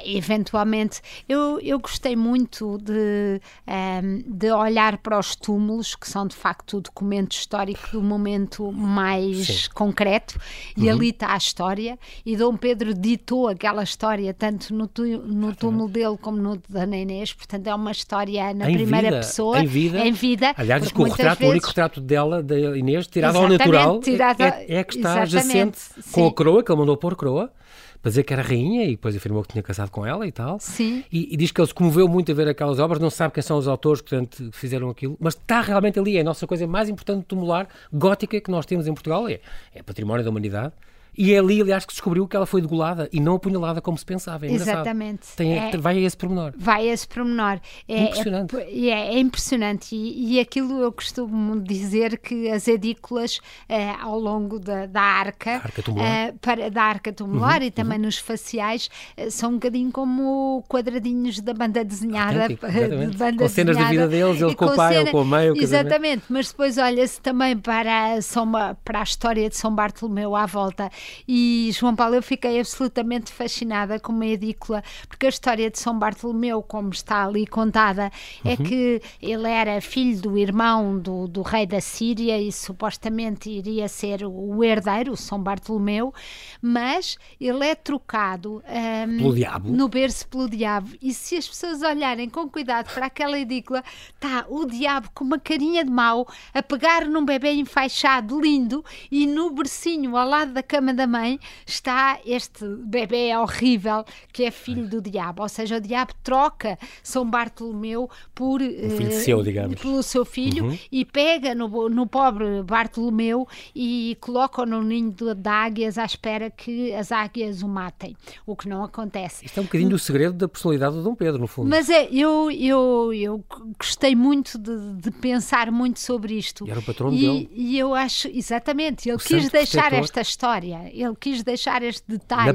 [0.08, 1.02] eventualmente.
[1.28, 6.78] Eu, eu gostei muito de, ehm, de olhar para os túmulos, que são de facto
[6.78, 9.70] o documento histórico do momento mais Sim.
[9.76, 10.40] concreto,
[10.76, 10.96] e uhum.
[10.96, 12.00] ali está a história.
[12.26, 14.90] E Dom Pedro ditou aquela história, tanto no,
[15.28, 19.18] no túmulo dele como no da Inês, portanto é uma história na em primeira vida,
[19.18, 19.60] pessoa.
[19.60, 20.00] Em vida.
[20.00, 21.50] Em vida Aliás, diz que o, retrato, vezes...
[21.50, 25.78] o único retrato dela, da Inês, tirado ao natural, tirado, é, é, que está jacente
[26.12, 27.52] com a coroa, que ele mandou pôr coroa
[28.02, 30.60] para dizer que era rainha e depois afirmou que tinha casado com ela e tal.
[30.60, 31.04] Sim.
[31.12, 33.44] E, e, diz que ele se comoveu muito a ver aquelas obras, não sabe quem
[33.44, 36.18] são os autores que portanto, fizeram aquilo, mas está realmente ali.
[36.18, 39.40] É a nossa coisa mais importante tumular gótica que nós temos em Portugal, é,
[39.74, 40.74] é património da humanidade.
[41.22, 44.06] E é ali, aliás, que descobriu que ela foi degolada e não apunhalada como se
[44.06, 44.48] pensava.
[44.48, 45.28] É Exatamente.
[45.36, 46.54] Tem, é, vai a esse pormenor.
[46.58, 47.60] Vai a esse pormenor.
[47.90, 48.56] É, impressionante.
[48.56, 49.94] É, é, é impressionante.
[49.94, 55.56] E, e, aquilo eu costumo dizer que as edículas eh, ao longo da, da arca,
[55.56, 58.06] arca eh, para, da arca tumular uhum, e também uhum.
[58.06, 62.48] nos faciais, eh, são um bocadinho como quadradinhos da banda desenhada.
[62.48, 65.26] de banda com cenas da vida deles, ele com o pai, cena, ou com a
[65.26, 65.50] mãe.
[65.58, 68.50] Exatamente, mas depois olha-se também para, São,
[68.86, 70.90] para a história de São Bartolomeu à volta
[71.28, 75.98] E João Paulo, eu fiquei absolutamente fascinada com uma edícula, porque a história de São
[75.98, 78.12] Bartolomeu, como está ali contada,
[78.44, 78.58] é uhum.
[78.58, 84.26] que ele era filho do irmão do, do rei da Síria e supostamente iria ser
[84.26, 86.14] o herdeiro, São Bartolomeu,
[86.62, 89.70] mas ele é trocado um, pelo diabo.
[89.70, 90.90] no berço pelo diabo.
[91.02, 95.40] E se as pessoas olharem com cuidado para aquela edícula, está o diabo com uma
[95.40, 100.64] carinha de mau a pegar num bebê enfaixado lindo e no bercinho ao lado da
[100.64, 105.42] cama da mãe está este bebê horrível que é filho do diabo.
[105.42, 109.44] Ou seja, o diabo troca São Bartolomeu por um uh, seu,
[109.82, 110.78] pelo seu filho uhum.
[110.92, 116.94] e pega no, no pobre Bartolomeu e coloca-o no ninho de águias à espera que
[116.94, 119.46] as águias o matem, o que não acontece.
[119.46, 121.70] Isto é um bocadinho o segredo da personalidade de Dom Pedro, no fundo.
[121.70, 123.44] Mas é, eu, eu, eu
[123.78, 126.68] gostei muito de, de pensar muito sobre isto.
[126.68, 127.50] E era o patrono e, dele.
[127.54, 130.04] E eu acho, exatamente, ele o quis deixar protetor.
[130.04, 132.50] esta história, ele quis deixar este detalhe,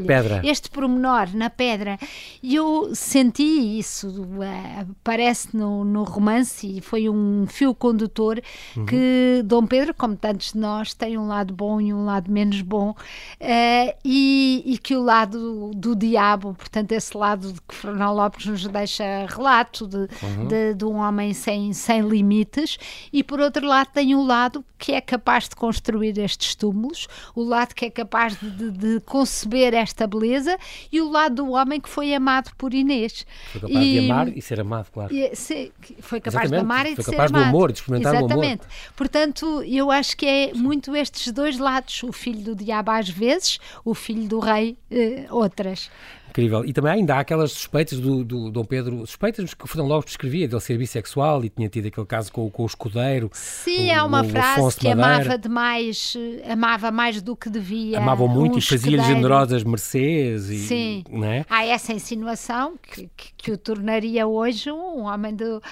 [0.45, 1.99] este pormenor na pedra.
[2.43, 8.41] E eu senti isso, uh, aparece no, no romance e foi um fio condutor
[8.77, 8.87] uhum.
[8.87, 12.61] que Dom Pedro, como tantos de nós, tem um lado bom e um lado menos
[12.61, 18.15] bom, uh, e, e, que o lado do diabo, portanto, esse lado de que Fernão
[18.15, 20.49] Lopes nos deixa relato de, uhum.
[20.49, 22.79] de, de, um homem sem, sem limites,
[23.13, 27.09] e por outro lado, tem o um lado que é capaz de construir estes túmulos,
[27.35, 30.57] o lado que é capaz de, de conceber esta beleza,
[30.91, 33.27] e o lado do homem que foi amado por Inês.
[33.53, 35.15] Foi capaz e, de amar e ser amado, claro.
[35.15, 36.51] E, se, foi capaz Exatamente.
[36.51, 37.33] de amar e foi de ser amado.
[37.33, 38.61] do amor, de experimentar Exatamente.
[38.61, 38.75] o amor.
[38.97, 43.59] Portanto, eu acho que é muito estes dois lados, o filho do diabo às vezes,
[43.85, 45.91] o filho do rei eh, outras.
[46.35, 46.65] Incrível.
[46.65, 50.07] E também ainda há aquelas suspeitas do, do Dom Pedro, suspeitas que o Fernão Lopes
[50.07, 53.31] descrevia, dele ser bissexual e tinha tido aquele caso com, com o escudeiro.
[53.33, 56.15] Sim, o, há uma frase que amava demais,
[56.51, 57.99] amava mais do que devia.
[57.99, 60.51] Amava muito e fazia-lhe generosas mercês.
[60.51, 61.05] E, Sim.
[61.09, 61.47] Né?
[61.49, 65.63] Há essa insinuação que, que, que, o tornaria hoje um homem do,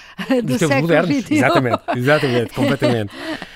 [0.44, 1.28] do século modernos.
[1.28, 3.12] Exatamente, exatamente, completamente.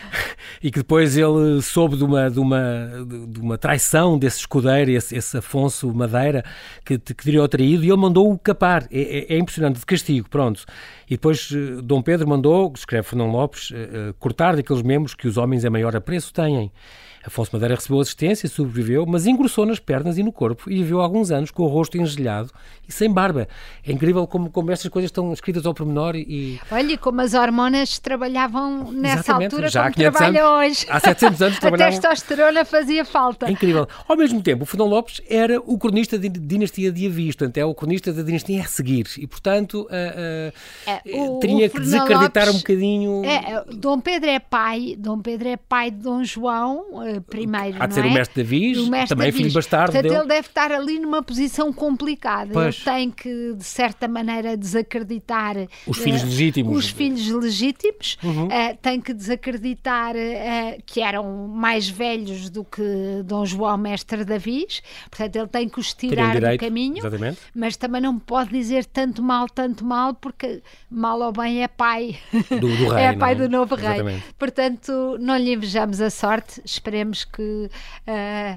[0.62, 5.16] e que depois ele soube de uma, de uma, de uma traição desse escudeiro, esse,
[5.16, 6.44] esse Afonso Madeira,
[6.84, 8.86] que, que teria o traído, e ele mandou-o capar.
[8.90, 10.64] É, é, é, impressionante, de castigo, pronto.
[11.08, 15.36] E depois eh, Dom Pedro mandou, escreve Fernão Lopes, uh, cortar daqueles membros que os
[15.36, 16.72] homens a maior apreço têm.
[17.26, 21.32] Afonso Madeira recebeu assistência, sobreviveu, mas engrossou nas pernas e no corpo e viveu alguns
[21.32, 22.50] anos com o rosto engelhado
[22.88, 23.48] e sem barba.
[23.84, 26.60] É incrível como, como estas coisas estão escritas ao pormenor e...
[26.70, 30.86] Olha, como as hormonas trabalhavam nessa Exatamente, altura já como hoje.
[30.88, 31.98] Há 700 anos trabalhavam...
[31.98, 33.46] A testosterona fazia falta.
[33.46, 33.88] É incrível.
[34.06, 37.64] Ao mesmo tempo, o Fernão Lopes era o cronista da dinastia de Avis, portanto, é
[37.64, 40.52] o cronista da dinastia a seguir e, portanto, uh,
[40.86, 43.24] é, o, tinha o que desacreditar Lopes, um bocadinho...
[43.24, 47.86] É, Dom Pedro é pai, Dom Pedro é pai de Dom João, uh, primeiro, Há
[47.86, 48.08] de ser é?
[48.08, 49.36] o mestre Davis, também Davis.
[49.36, 50.20] filho bastardo Portanto, dele.
[50.22, 52.50] ele deve estar ali numa posição complicada.
[52.52, 52.76] Pois.
[52.76, 55.56] Ele tem que, de certa maneira, desacreditar...
[55.86, 56.76] Os filhos uh, legítimos.
[56.76, 58.18] Os filhos legítimos.
[58.22, 58.46] Uhum.
[58.46, 62.82] Uh, tem que desacreditar uh, que eram mais velhos do que
[63.24, 64.82] Dom João, mestre Davis.
[65.10, 66.98] Portanto, ele tem que os tirar direito, do caminho.
[66.98, 67.38] Exatamente.
[67.54, 72.16] Mas também não pode dizer tanto mal, tanto mal, porque mal ou bem é pai.
[72.50, 73.94] Do, do rei, é pai do novo rei.
[73.94, 74.24] Exatamente.
[74.38, 76.60] Portanto, não lhe invejamos a sorte.
[76.64, 77.70] Esperemos que
[78.06, 78.56] uh, uh,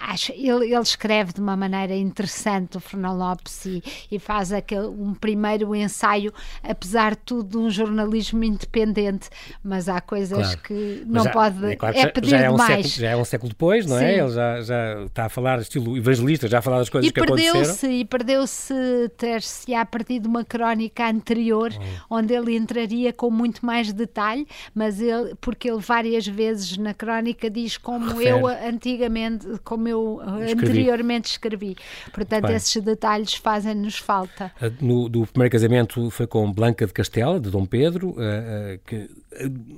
[0.00, 4.86] acho, ele, ele, escreve de uma maneira interessante o Fernão Lopes e, e, faz aquele,
[4.86, 9.28] um primeiro ensaio, apesar de tudo, de um jornalismo independente,
[9.62, 10.58] mas há coisas claro.
[10.62, 11.64] que não já, pode.
[11.64, 12.86] É, claro, é pedir já é um demais.
[12.86, 14.00] Século, já é um século depois, não é?
[14.00, 14.04] Sim.
[14.04, 14.18] é?
[14.18, 17.20] Ele já, já está a falar, estilo evangelista, já a falar das coisas e que
[17.20, 17.92] perdeu aconteceram.
[17.94, 18.74] E perdeu-se
[19.16, 21.96] ter-se-á perdido uma crónica anterior, hum.
[22.10, 27.48] onde ele entraria com muito mais detalhe, mas ele, porque ele várias vezes na crónica
[27.48, 28.30] diz como Refere.
[28.30, 30.52] eu antigamente, como eu escrevi.
[30.52, 31.76] anteriormente escrevi.
[32.12, 32.56] Portanto, Bem.
[32.56, 34.52] esses detalhes fazem-nos falta.
[34.80, 39.10] No, do primeiro casamento foi com Blanca de Castela, de Dom Pedro, uh, uh, que,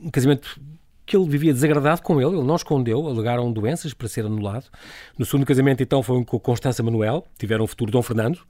[0.02, 0.60] um casamento
[1.06, 4.66] que ele vivia desagradado com ele, ele não escondeu, alegaram doenças para ser anulado.
[5.18, 8.40] No segundo casamento, então, foi com Constança Manuel, tiveram o futuro Dom Fernando,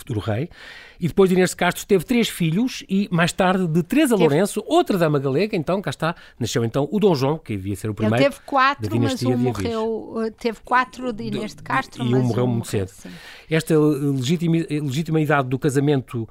[0.00, 0.50] futuro rei.
[0.98, 4.28] E depois de Inês de Castro teve três filhos e mais tarde de Teresa teve...
[4.28, 7.88] Lourenço, outra dama galega, então cá está, nasceu então o Dom João, que devia ser
[7.88, 8.22] o primeiro.
[8.22, 12.22] Ele teve quatro, mas um morreu, eh, teve quatro de Inês de Castro, e um
[12.22, 12.88] morreu um muito morreu, cedo.
[12.88, 13.10] Sim.
[13.48, 16.28] Esta legítima, legítima idade do casamento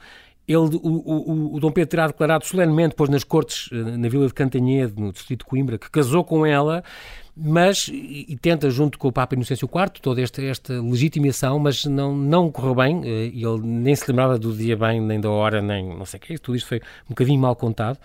[0.49, 4.25] ele, o, o, o, Dom Pedro terá declarado solenemente, depois nas cortes, eh, na vila
[4.25, 6.83] de Cantanhede, no distrito de Coimbra, que casou com ela
[7.41, 12.15] mas e, tenta, junto com o Papa Inocêncio IV, toda esta, esta legitimação, mas não,
[12.15, 15.87] não correu bem, e ele nem se lembrava do dia bem, nem da hora, nem
[15.87, 17.97] não sei o que, tudo isto foi um bocadinho mal contado.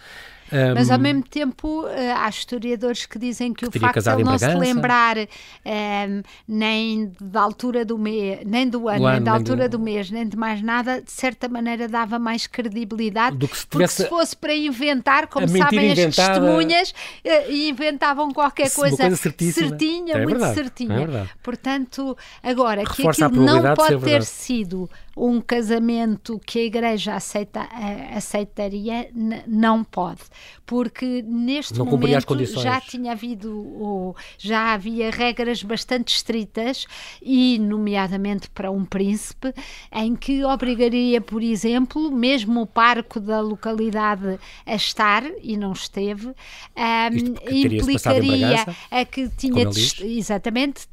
[0.52, 4.10] Um, Mas ao mesmo tempo eh, há historiadores que dizem que, que o facto de
[4.10, 9.22] ele não se lembrar um, nem da altura do mês, nem do ano, do nem
[9.22, 9.78] da altura do...
[9.78, 9.84] do...
[9.84, 13.96] mês, nem de mais nada, de certa maneira dava mais credibilidade do que se tivesse
[13.96, 20.14] porque se fosse para inventar, como sabem as testemunhas, uh, inventavam qualquer coisa, coisa certinha,
[20.14, 21.00] é muito verdade, certinha.
[21.00, 27.14] É Portanto, agora Reforça que aquilo não pode ter sido um casamento que a Igreja
[27.14, 29.08] aceita, uh, aceitaria,
[29.46, 30.22] não pode.
[30.66, 36.86] Porque neste não momento já tinha havido, já havia regras bastante estritas,
[37.22, 39.52] e nomeadamente para um príncipe,
[39.92, 46.28] em que obrigaria, por exemplo, mesmo o parco da localidade a estar, e não esteve,
[46.28, 46.34] um,
[47.50, 49.68] implicaria a que tinha
[50.00, 50.86] exatamente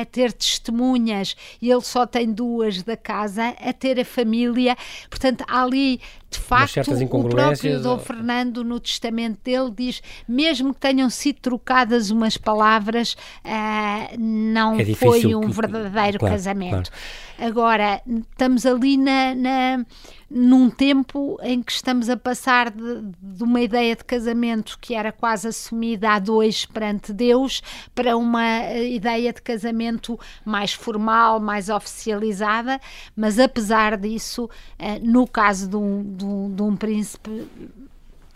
[0.00, 1.36] a ter testemunhas.
[1.60, 4.76] E ele só tem duas da casa, a ter a família,
[5.10, 11.08] portanto, ali de facto, o próprio Dom Fernando, no testamento dele, diz: mesmo que tenham
[11.08, 16.90] sido trocadas umas palavras, uh, não é foi um verdadeiro claro, casamento.
[16.90, 17.26] Claro.
[17.38, 19.86] Agora, estamos ali na, na,
[20.30, 25.12] num tempo em que estamos a passar de, de, uma ideia de casamento que era
[25.12, 27.62] quase assumida a dois perante Deus
[27.94, 32.80] para uma eh, ideia de casamento mais formal, mais oficializada,
[33.14, 37.48] mas apesar disso, eh, no caso de um, de um, de um príncipe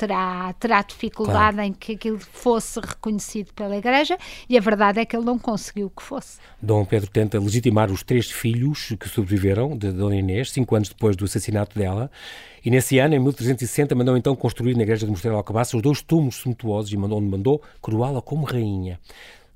[0.01, 1.69] terá, terá dificuldade claro.
[1.69, 4.17] em que aquilo fosse reconhecido pela Igreja
[4.49, 6.39] e a verdade é que ele não conseguiu que fosse.
[6.61, 11.17] Dom Pedro tenta legitimar os três filhos que sobreviveram de Dona Inês, cinco anos depois
[11.17, 12.11] do assassinato dela,
[12.65, 15.83] e nesse ano, em 1360, mandou então construir na igreja do Mosteiro de Alcobaça os
[15.83, 18.99] dois túmulos suntuosos e mandou, mandou coroá-la como rainha.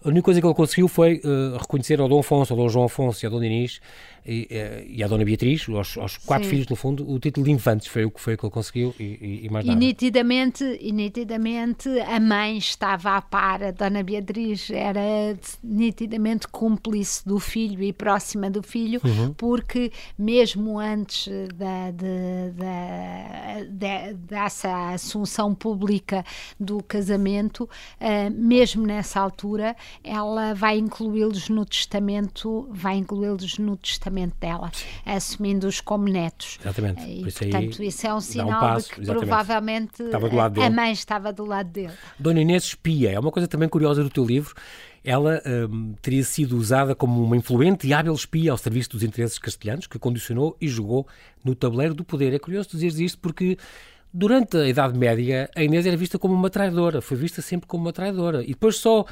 [0.05, 2.85] A única coisa que ele conseguiu foi uh, reconhecer ao Dom Afonso, ao Dom João
[2.85, 3.81] Afonso e à Dona Inês
[4.27, 6.51] e, eh, e à Dona Beatriz, aos, aos quatro Sim.
[6.51, 9.41] filhos, no fundo, o título de infantes foi o que foi que ele conseguiu e,
[9.45, 9.77] e mais nada.
[9.77, 17.27] E nitidamente, e nitidamente a mãe estava a par, a Dona Beatriz era nitidamente cúmplice
[17.27, 19.35] do filho e próxima do filho, uhum.
[19.35, 26.25] porque mesmo antes da, de, da, de, dessa assunção pública
[26.59, 34.35] do casamento, uh, mesmo nessa altura, ela vai incluí-los no testamento, vai incluí-los no testamento
[34.41, 34.71] dela,
[35.05, 36.59] assumindo-os como netos.
[36.61, 37.03] Exatamente.
[37.03, 39.27] E, isso portanto, isso é um sinal um passo, de que exatamente.
[39.27, 41.93] provavelmente a, a mãe estava do lado dele.
[42.19, 44.55] Dona Inês espia, é uma coisa também curiosa do teu livro.
[45.05, 49.39] Ela hum, teria sido usada como uma influente e hábil espia ao serviço dos interesses
[49.39, 51.07] castelhanos, que condicionou e jogou
[51.45, 52.33] no tabuleiro do poder.
[52.33, 53.59] É curioso dizeres isto porque
[54.15, 57.85] durante a Idade Média, a Inês era vista como uma traidora, foi vista sempre como
[57.85, 58.45] uma traidora.
[58.45, 59.05] E depois só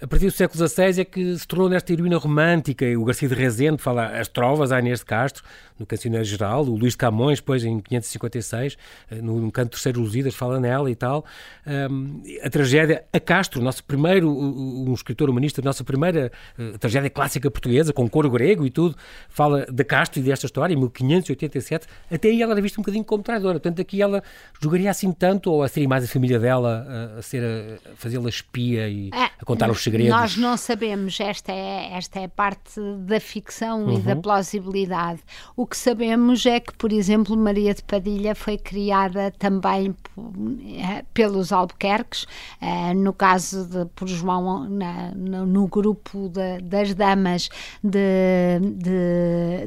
[0.00, 3.28] a partir do século XVI é que se tornou nesta heroína romântica, e o Garcia
[3.28, 5.42] de Rezende fala as trovas à Inês de Castro,
[5.76, 8.76] no Cancioneiro Geral, o Luís de Camões, depois em 556,
[9.10, 11.24] eh, no, Canto Terceiro Lusíadas, fala nela e tal.
[11.66, 17.50] Um, a tragédia, a Castro, nosso primeiro, um escritor humanista, nossa primeira uh, tragédia clássica
[17.50, 18.96] portuguesa, com coro grego e tudo,
[19.28, 23.04] fala da Castro e desta história, em 1587, até aí ela era vista um bocadinho
[23.04, 24.22] como traidora, portanto aqui ela
[24.60, 28.28] jogaria assim tanto, ou seria mais a família dela a, a ser, a, a fazê-la
[28.28, 30.10] espia e é, a contar os segredos?
[30.10, 33.98] Nós não sabemos, esta é, esta é parte da ficção uhum.
[33.98, 34.20] e da uhum.
[34.20, 35.20] plausibilidade.
[35.56, 41.52] O que sabemos é que, por exemplo, Maria de Padilha foi criada também eh, pelos
[41.52, 42.26] Albuquerques,
[42.60, 47.48] eh, no caso de por João, na, no grupo de, das damas
[47.82, 48.60] de,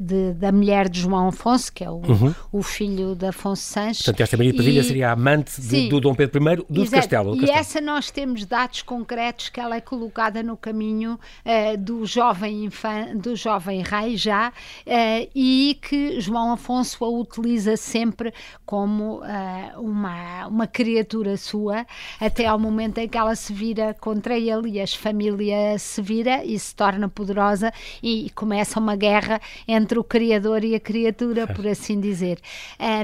[0.01, 2.33] de, da mulher de João Afonso, que é o, uhum.
[2.51, 4.03] o filho de Afonso Sanches.
[4.03, 6.81] Portanto, esta Maria de Padilha e, seria a amante sim, do Dom Pedro I do
[6.81, 7.35] exato, Castelo.
[7.35, 10.10] E essa nós temos dados concretos que ela é colocada
[10.43, 17.03] no caminho uh, do jovem infan, do jovem rei já uh, e que João Afonso
[17.03, 18.33] a utiliza sempre
[18.65, 21.85] como uh, uma, uma criatura sua
[22.19, 26.43] até ao momento em que ela se vira contra ele e a família se vira
[26.43, 27.71] e se torna poderosa
[28.01, 32.39] e, começa uma guerra entre o criador e a criatura, por assim dizer.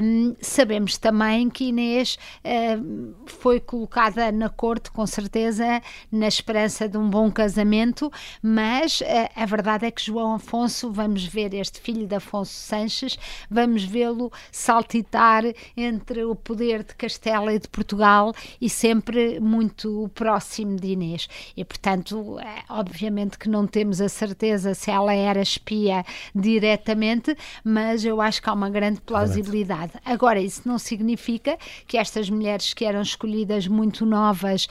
[0.02, 2.18] Um, sabemos também que Inês
[3.26, 8.10] foi colocada na corte, com certeza, na esperança de um bom casamento,
[8.42, 13.18] mas uh, a verdade é que João Afonso, vamos ver este filho de Afonso Sanches,
[13.50, 15.44] vamos vê-lo saltitar
[15.76, 21.28] entre o poder de Castela e de Portugal e sempre muito próximo de Inês.
[21.56, 28.04] E, portanto, é, obviamente que não temos a certeza se ela era espia diretamente, mas
[28.04, 29.92] eu acho que há uma grande plausibilidade.
[30.04, 31.56] Agora, isso não significa
[31.86, 34.68] que estas mulheres que eram escolhidas muito novas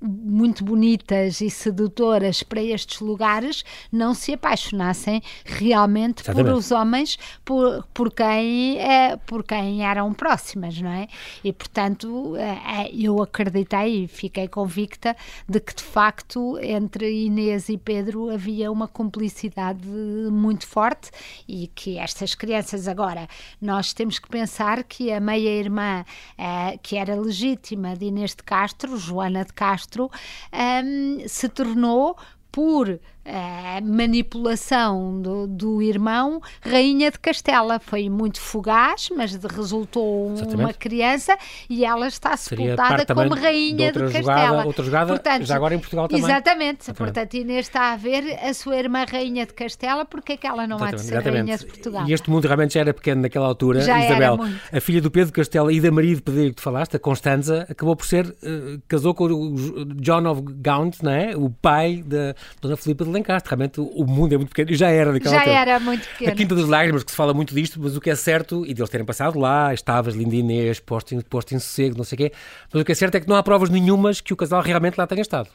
[0.00, 6.52] muito bonitas e sedutoras para estes lugares não se apaixonassem realmente Exatamente.
[6.52, 11.08] por os homens por, por, quem, é, por quem eram próximas, não é?
[11.42, 15.16] E portanto é, eu acreditei e fiquei convicta
[15.48, 19.86] de que de facto entre Inês e Pedro havia uma cumplicidade
[20.30, 21.10] muito forte
[21.46, 23.28] e que estas crianças agora
[23.60, 26.04] nós temos que pensar que a meia-irmã
[26.36, 32.14] eh, que era legítima de Inês de Castro, Joana de Castro, um, se tornou
[32.50, 37.78] por a manipulação do, do, irmão, Rainha de Castela.
[37.78, 40.60] Foi muito fugaz, mas resultou Exatamente.
[40.60, 41.36] uma criança
[41.68, 44.22] e ela está sepultada como Rainha de, de Castela.
[44.22, 46.24] Jogada, outra jogada, Portanto, já agora em Portugal também.
[46.24, 46.82] Exatamente.
[46.82, 46.98] exatamente.
[46.98, 50.66] Portanto, Inês está a ver a sua irmã Rainha de Castela, porque é que ela
[50.66, 51.40] não exatamente, há de ser exatamente.
[51.40, 52.08] Rainha de Portugal?
[52.08, 53.82] E este mundo realmente já era pequeno naquela altura.
[53.82, 54.38] Já Isabel,
[54.72, 57.66] a filha do Pedro Castela e da Maria de Pedro que tu falaste, a Constanza,
[57.68, 61.36] acabou por ser, uh, casou com o John of Gaunt, não é?
[61.36, 63.50] o pai da Dona Filipa de Lencastre.
[63.50, 64.76] Realmente o mundo é muito pequeno.
[64.76, 65.58] Já era naquela Já altura.
[65.58, 66.32] era muito pequeno.
[66.32, 68.74] A Quinta das Lágrimas, que se fala muito disto, mas o que é certo, e
[68.74, 72.18] deles terem passado lá, estavas, linda Inês, posto em, posto em sossego, não sei o
[72.18, 72.32] quê,
[72.72, 74.96] mas o que é certo é que não há provas nenhumas que o casal realmente
[74.96, 75.48] lá tenha estado.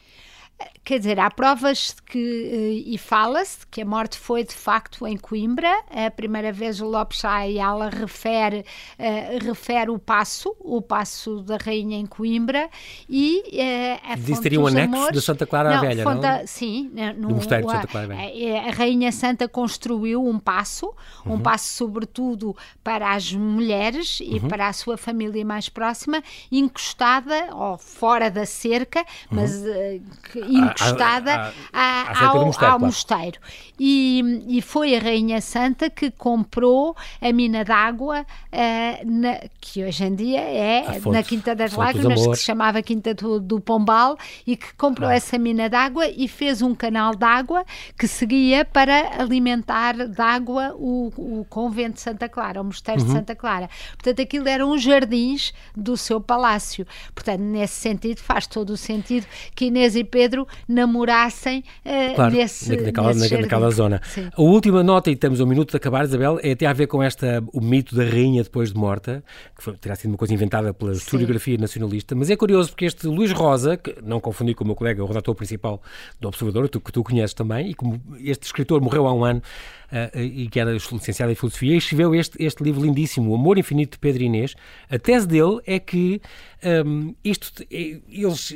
[0.83, 5.15] Quer dizer, há provas que, eh, e fala-se que a morte foi de facto em
[5.15, 5.73] Coimbra.
[5.89, 8.65] A primeira vez o Lopes Ayala refere,
[8.99, 12.69] uh, refere o passo, o passo da Rainha em Coimbra
[13.07, 16.39] e uh, a Diz teria um anexo Amores, de Santa Clara não, a Velha, fonta,
[16.39, 16.47] não?
[16.47, 16.91] Sim.
[16.93, 18.61] No, no Mosteiro de Santa Clara a Velha.
[18.61, 20.93] A, a, Rainha Santa construiu um passo,
[21.25, 21.39] um uhum.
[21.39, 24.49] passo sobretudo para as mulheres e uhum.
[24.49, 32.27] para a sua família mais próxima, encostada ou fora da cerca, mas uh, encostada a,
[32.27, 32.79] ao, mosteiro, ao claro.
[32.79, 33.39] mosteiro.
[33.79, 40.15] E, e, foi a Rainha Santa que comprou a mina d'água, uh, que hoje em
[40.15, 44.55] dia é fonte, na Quinta das Lágrimas, que se chamava Quinta do, do Pombal, e
[44.55, 45.15] que comprou ah.
[45.15, 47.65] essa mina d'água e fez um canal d'água
[47.97, 53.07] que seguia para alimentar d'água o, o convento de Santa Clara, o mosteiro uhum.
[53.07, 53.69] de Santa Clara.
[53.97, 56.85] Portanto, aquilo eram os jardins do seu palácio.
[57.13, 59.25] Portanto, nesse sentido, faz todo o sentido
[59.55, 60.32] que Inês e Pedro
[60.67, 64.01] namorassem uh, claro, nesse, naquela, nesse naquela zona.
[64.03, 64.29] Sim.
[64.35, 66.87] A última nota, e estamos a um minuto de acabar, Isabel, é ter a ver
[66.87, 69.23] com esta, o mito da rainha depois de morta,
[69.55, 73.07] que foi, terá sido uma coisa inventada pela historiografia nacionalista, mas é curioso porque este
[73.07, 75.81] Luís Rosa, que não confundi com o meu colega, o redator principal
[76.19, 79.41] do Observador, tu, que tu conheces também, e como este escritor morreu há um ano,
[80.15, 83.91] e que era licenciado em Filosofia, e escreveu este, este livro lindíssimo, O Amor Infinito
[83.93, 84.55] de Pedro Inês.
[84.89, 86.21] A tese dele é que
[86.85, 88.55] um, isto, eles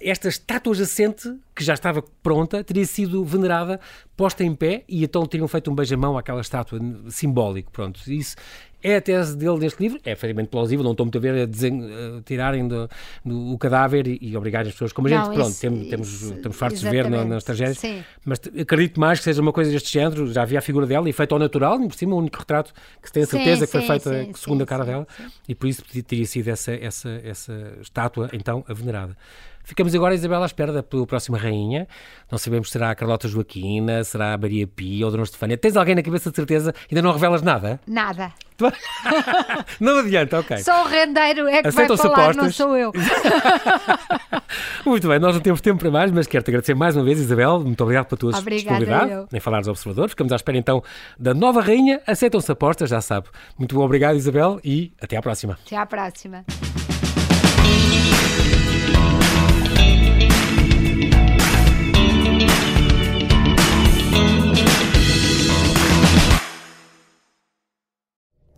[0.00, 3.78] esta estátua jacente, que já estava pronta, teria sido venerada,
[4.16, 7.70] posta em pé, e então teriam feito um beijamão àquela estátua simbólico.
[7.70, 8.36] Pronto, isso
[8.84, 11.46] é a tese dele neste livro, é efetivamente plausível, não estou muito a ver a,
[11.46, 11.82] desen,
[12.18, 12.88] a tirarem do,
[13.24, 15.26] do, o cadáver e, e obrigarem as pessoas como a gente.
[15.26, 18.04] Não, Pronto, isso, temos, temos, temos fartos de ver nas, nas tragédias, Sim.
[18.22, 20.30] mas acredito mais que seja uma coisa deste género.
[20.30, 23.08] Já havia a figura dela e feita ao natural, por cima, o único retrato que
[23.08, 25.08] se tem a certeza sim, que foi sim, feita segundo a cara dela,
[25.48, 29.16] e por isso teria sido essa, essa, essa estátua então a venerada.
[29.64, 31.88] Ficamos agora, Isabel, à espera da próxima rainha.
[32.30, 35.56] Não sabemos se será a Carlota Joaquina, será a Maria Pia ou a Dona Estefânia.
[35.56, 36.74] Tens alguém na cabeça de certeza?
[36.90, 37.80] Ainda não revelas nada?
[37.86, 38.32] Nada.
[39.80, 40.58] não adianta, ok.
[40.58, 42.36] Só o rendeiro é que vai falar, apostas.
[42.36, 42.92] não sou eu.
[44.86, 47.60] Muito bem, nós não temos tempo para mais, mas quero-te agradecer mais uma vez, Isabel.
[47.60, 49.28] Muito obrigado pela tua Obrigada disponibilidade eu.
[49.32, 50.12] em falar aos observadores.
[50.12, 50.82] Ficamos à espera então
[51.18, 52.00] da nova rainha.
[52.06, 53.28] Aceitam-se apostas, já sabe.
[53.58, 55.58] Muito obrigado, Isabel, e até à próxima.
[55.64, 56.44] Até à próxima.